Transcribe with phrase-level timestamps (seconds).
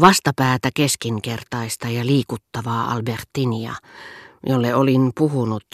[0.00, 3.74] Vastapäätä keskinkertaista ja liikuttavaa Albertinia,
[4.46, 5.66] jolle olin puhunut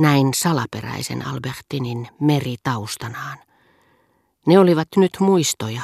[0.00, 3.38] näin salaperäisen Albertinin meri taustanaan.
[4.46, 5.82] Ne olivat nyt muistoja,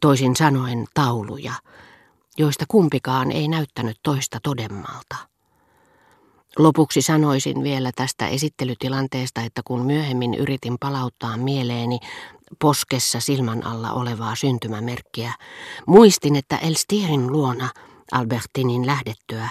[0.00, 1.52] toisin sanoen tauluja,
[2.38, 5.16] joista kumpikaan ei näyttänyt toista todemmalta.
[6.58, 11.98] Lopuksi sanoisin vielä tästä esittelytilanteesta, että kun myöhemmin yritin palauttaa mieleeni
[12.58, 15.32] poskessa silmän alla olevaa syntymämerkkiä,
[15.86, 17.68] muistin, että Elstierin luona
[18.12, 19.48] Albertinin lähdettyä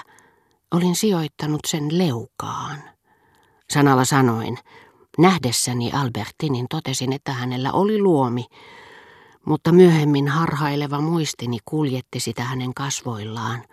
[0.72, 2.84] olin sijoittanut sen leukaan.
[3.70, 4.58] Sanalla sanoin,
[5.18, 8.46] nähdessäni Albertinin totesin, että hänellä oli luomi,
[9.46, 13.64] mutta myöhemmin harhaileva muistini kuljetti sitä hänen kasvoillaan,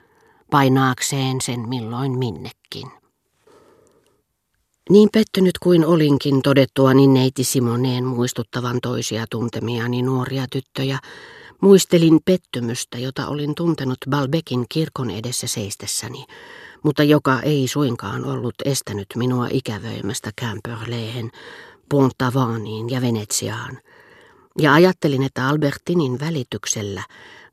[0.51, 3.04] painaakseen sen milloin minnekin.
[4.91, 10.98] Niin pettynyt kuin olinkin todettua niin neiti Simoneen muistuttavan toisia tuntemiani nuoria tyttöjä,
[11.60, 16.24] muistelin pettymystä, jota olin tuntenut Balbekin kirkon edessä seistessäni,
[16.83, 21.30] mutta joka ei suinkaan ollut estänyt minua ikävöimästä Camperleen,
[21.88, 23.79] Pontavaniin ja Venetsiaan.
[24.59, 27.02] Ja ajattelin, että Albertinin välityksellä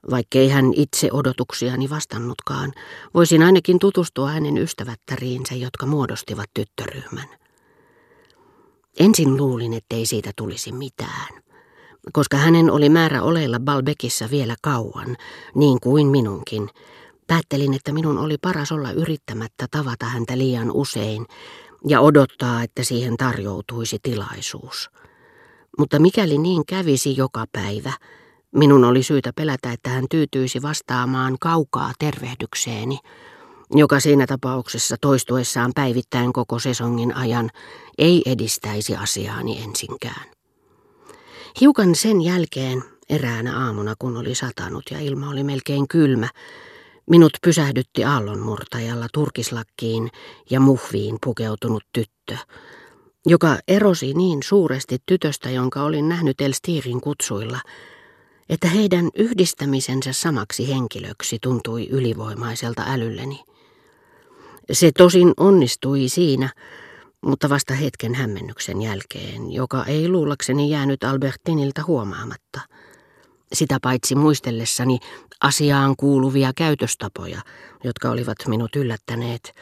[0.09, 2.73] Vaikkei hän itse odotuksiani vastannutkaan,
[3.13, 7.27] voisin ainakin tutustua hänen ystävättäriinsä, jotka muodostivat tyttöryhmän.
[8.99, 11.43] Ensin luulin, ettei siitä tulisi mitään,
[12.13, 15.17] koska hänen oli määrä oleilla Balbekissa vielä kauan,
[15.55, 16.69] niin kuin minunkin.
[17.27, 21.25] Päättelin, että minun oli paras olla yrittämättä tavata häntä liian usein
[21.87, 24.89] ja odottaa, että siihen tarjoutuisi tilaisuus.
[25.77, 27.93] Mutta mikäli niin kävisi joka päivä,
[28.55, 32.99] Minun oli syytä pelätä, että hän tyytyisi vastaamaan kaukaa tervehdykseeni,
[33.75, 37.49] joka siinä tapauksessa toistuessaan päivittäin koko sesongin ajan
[37.97, 40.31] ei edistäisi asiaani ensinkään.
[41.61, 46.29] Hiukan sen jälkeen, eräänä aamuna kun oli satanut ja ilma oli melkein kylmä,
[47.09, 50.09] minut pysähdytti aallonmurtajalla turkislakkiin
[50.49, 52.37] ja muhviin pukeutunut tyttö,
[53.25, 57.59] joka erosi niin suuresti tytöstä, jonka olin nähnyt Elstirin kutsuilla–
[58.51, 63.43] että heidän yhdistämisensä samaksi henkilöksi tuntui ylivoimaiselta älylleni.
[64.71, 66.49] Se tosin onnistui siinä,
[67.21, 72.61] mutta vasta hetken hämmennyksen jälkeen, joka ei luulakseni jäänyt Albertinilta huomaamatta.
[73.53, 74.99] Sitä paitsi muistellessani
[75.41, 77.41] asiaan kuuluvia käytöstapoja,
[77.83, 79.53] jotka olivat minut yllättäneet.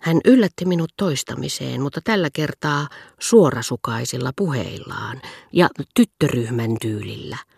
[0.00, 2.88] Hän yllätti minut toistamiseen, mutta tällä kertaa
[3.20, 5.22] suorasukaisilla puheillaan
[5.52, 7.36] ja tyttöryhmän tyylillä–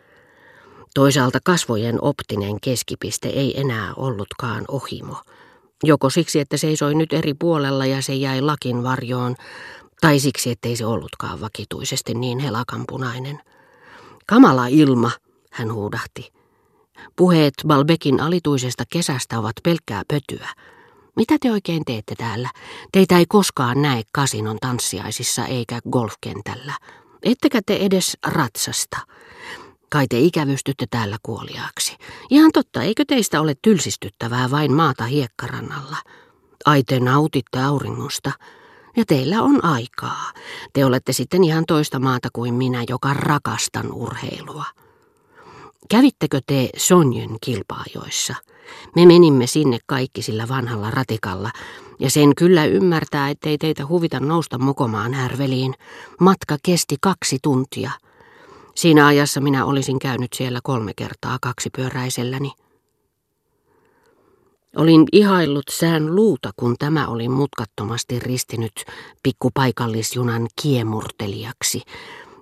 [0.99, 5.17] Toisaalta kasvojen optinen keskipiste ei enää ollutkaan ohimo.
[5.85, 9.35] Joko siksi, että seisoi nyt eri puolella ja se jäi lakin varjoon,
[10.01, 13.41] tai siksi, ettei se ollutkaan vakituisesti niin helakanpunainen.
[14.27, 15.11] Kamala ilma,
[15.53, 16.33] hän huudahti.
[17.17, 20.49] Puheet Balbekin alituisesta kesästä ovat pelkkää pötyä.
[21.17, 22.51] Mitä te oikein teette täällä?
[22.93, 26.73] Teitä ei koskaan näe kasinon tanssiaisissa eikä golfkentällä.
[27.23, 28.99] Ettekä te edes ratsasta.
[29.91, 31.97] Kai te ikävystytte täällä kuoliaaksi.
[32.31, 35.97] Ihan totta, eikö teistä ole tylsistyttävää vain maata hiekkarannalla?
[36.65, 38.33] Ai te nautitte auringosta.
[38.97, 40.33] Ja teillä on aikaa.
[40.73, 44.65] Te olette sitten ihan toista maata kuin minä, joka rakastan urheilua.
[45.91, 48.35] Kävittekö te Sonjen kilpaajoissa?
[48.97, 51.51] Me menimme sinne kaikki sillä vanhalla ratikalla,
[51.99, 55.75] ja sen kyllä ymmärtää, ettei teitä huvita nousta mokomaan härveliin.
[56.21, 57.91] Matka kesti kaksi tuntia–
[58.79, 62.53] Siinä ajassa minä olisin käynyt siellä kolme kertaa kaksipyöräiselläni.
[64.77, 68.85] Olin ihaillut sään luuta, kun tämä oli mutkattomasti ristinyt
[69.23, 71.83] pikkupaikallisjunan kiemurtelijaksi,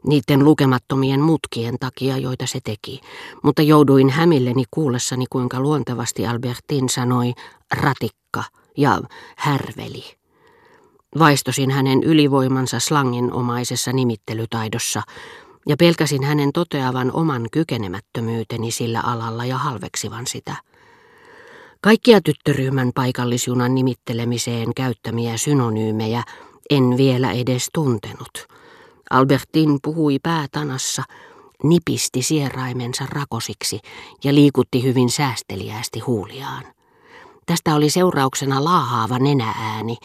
[0.06, 3.00] niiden lukemattomien mutkien takia, joita se teki,
[3.42, 7.32] mutta jouduin hämilleni kuullessani, kuinka luontevasti Albertin sanoi
[7.74, 8.44] ratikka
[8.76, 9.00] ja
[9.36, 10.04] härveli.
[11.18, 15.02] Vaistosin hänen ylivoimansa slanginomaisessa nimittelytaidossa,
[15.68, 20.56] ja pelkäsin hänen toteavan oman kykenemättömyyteni sillä alalla ja halveksivan sitä.
[21.80, 26.22] Kaikkia tyttöryhmän paikallisjunan nimittelemiseen käyttämiä synonyymejä
[26.70, 28.46] en vielä edes tuntenut.
[29.10, 31.02] Albertin puhui päätanassa,
[31.62, 33.80] nipisti sieraimensa rakosiksi
[34.24, 36.75] ja liikutti hyvin säästeliäästi huuliaan.
[37.46, 39.96] Tästä oli seurauksena laahaava nenääni,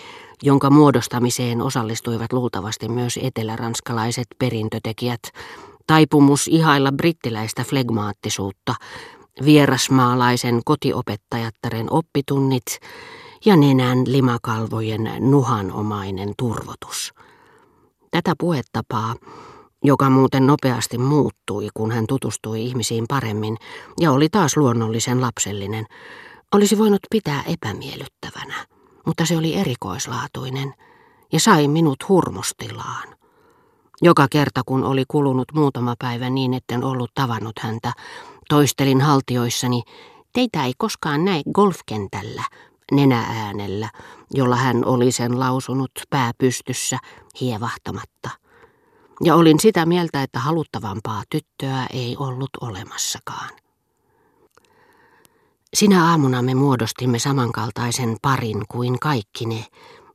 [0.43, 5.21] jonka muodostamiseen osallistuivat luultavasti myös eteläranskalaiset perintötekijät,
[5.87, 8.75] taipumus ihailla brittiläistä flegmaattisuutta,
[9.45, 12.65] vierasmaalaisen kotiopettajattaren oppitunnit
[13.45, 17.13] ja nenän limakalvojen nuhanomainen turvotus.
[18.11, 19.15] Tätä puhetapaa,
[19.83, 23.57] joka muuten nopeasti muuttui, kun hän tutustui ihmisiin paremmin
[23.99, 25.85] ja oli taas luonnollisen lapsellinen,
[26.55, 28.65] olisi voinut pitää epämiellyttävänä,
[29.05, 30.73] mutta se oli erikoislaatuinen
[31.33, 33.07] ja sai minut hurmostilaan.
[34.01, 37.93] Joka kerta, kun oli kulunut muutama päivä niin, etten ollut tavannut häntä,
[38.49, 39.83] toistelin haltioissani,
[40.33, 42.43] teitä ei koskaan näe golfkentällä,
[42.91, 43.89] nenääänellä,
[44.33, 46.97] jolla hän oli sen lausunut pääpystyssä
[47.41, 48.29] hievahtamatta.
[49.23, 53.49] Ja olin sitä mieltä, että haluttavampaa tyttöä ei ollut olemassakaan.
[55.73, 59.65] Sinä aamuna me muodostimme samankaltaisen parin kuin kaikki ne,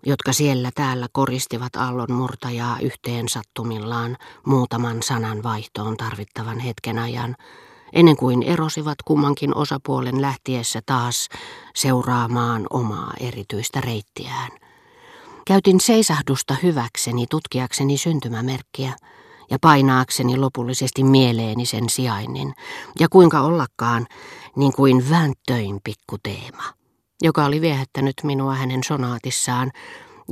[0.06, 4.16] jotka siellä täällä koristivat aallon murtajaa yhteen sattumillaan
[4.46, 7.36] muutaman sanan vaihtoon tarvittavan hetken ajan,
[7.92, 11.28] ennen kuin erosivat kummankin osapuolen lähtiessä taas
[11.74, 14.50] seuraamaan omaa erityistä reittiään.
[15.46, 18.92] Käytin seisahdusta hyväkseni tutkiakseni syntymämerkkiä
[19.50, 22.54] ja painaakseni lopullisesti mieleeni sen sijainnin,
[23.00, 24.06] ja kuinka ollakaan,
[24.56, 26.62] niin kuin vääntöin pikkuteema,
[27.22, 29.72] joka oli viehättänyt minua hänen sonaatissaan,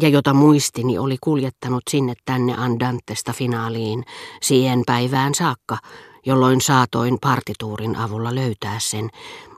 [0.00, 4.04] ja jota muistini oli kuljettanut sinne tänne Andantesta finaaliin,
[4.42, 5.78] siihen päivään saakka,
[6.26, 9.10] jolloin saatoin partituurin avulla löytää sen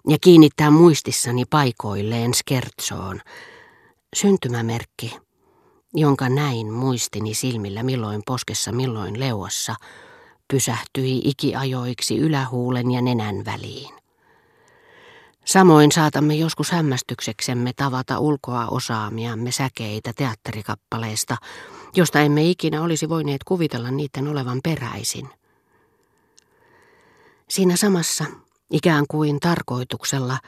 [0.08, 3.20] ja kiinnittää muistissani paikoilleen skertsoon.
[4.16, 5.16] Syntymämerkki,
[5.94, 9.74] jonka näin muistini silmillä milloin poskessa milloin leuassa,
[10.52, 14.05] pysähtyi ikiajoiksi ylähuulen ja nenän väliin.
[15.46, 21.36] Samoin saatamme joskus hämmästykseksemme tavata ulkoa osaamiamme säkeitä teatterikappaleista,
[21.96, 25.28] josta emme ikinä olisi voineet kuvitella niiden olevan peräisin.
[27.48, 28.24] Siinä samassa,
[28.70, 30.38] ikään kuin tarkoituksella,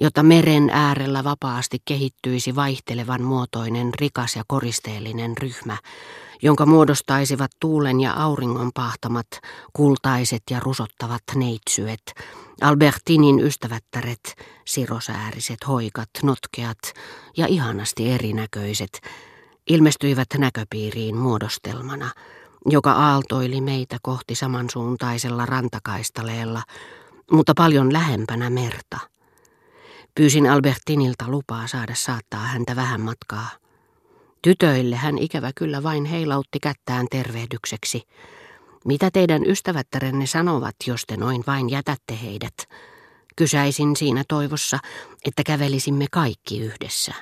[0.00, 5.76] jotta meren äärellä vapaasti kehittyisi vaihtelevan muotoinen rikas ja koristeellinen ryhmä,
[6.42, 9.26] jonka muodostaisivat tuulen ja auringon pahtamat,
[9.72, 12.02] kultaiset ja rusottavat neitsyet,
[12.60, 16.78] Albertinin ystävättäret, sirosääriset, hoikat, notkeat
[17.36, 19.00] ja ihanasti erinäköiset,
[19.68, 22.10] ilmestyivät näköpiiriin muodostelmana–
[22.66, 26.62] joka aaltoili meitä kohti samansuuntaisella rantakaistaleella,
[27.30, 28.98] mutta paljon lähempänä merta.
[30.14, 33.48] Pyysin Albertinilta lupaa saada saattaa häntä vähän matkaa.
[34.42, 38.02] Tytöille hän ikävä kyllä vain heilautti kättään tervehdykseksi.
[38.84, 42.54] Mitä teidän ystävättärenne sanovat, jos te noin vain jätätte heidät?
[43.36, 44.78] Kysäisin siinä toivossa,
[45.24, 47.14] että kävelisimme kaikki yhdessä.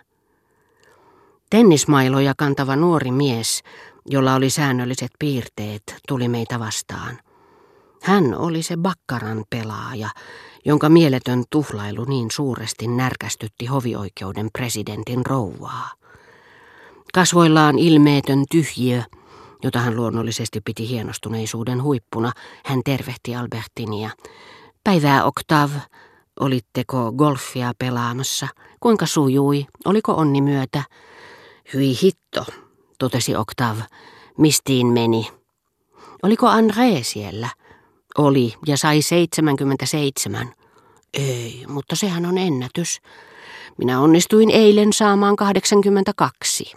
[1.51, 3.63] Tennismailoja kantava nuori mies
[4.07, 7.19] jolla oli säännölliset piirteet, tuli meitä vastaan.
[8.03, 10.09] Hän oli se bakkaran pelaaja,
[10.65, 15.91] jonka mieletön tuhlailu niin suuresti närkästytti hovioikeuden presidentin rouvaa.
[17.15, 19.03] Kasvoillaan ilmeetön tyhjiö,
[19.63, 22.33] jota hän luonnollisesti piti hienostuneisuuden huippuna,
[22.65, 24.11] hän tervehti Albertinia.
[24.85, 25.71] Päivää Oktav,
[26.41, 28.49] olitteko golfia pelaamassa?
[28.81, 29.67] Kuinka sujui?
[29.85, 30.83] Oliko onni myötä?
[31.75, 32.47] Hyi hitto,
[32.99, 33.77] totesi Oktav.
[34.39, 35.31] Mistiin meni?
[36.23, 37.49] Oliko André siellä?
[38.19, 40.55] Oli ja sai 77.
[41.15, 42.99] Ei, mutta sehän on ennätys.
[43.79, 46.73] Minä onnistuin eilen saamaan 82.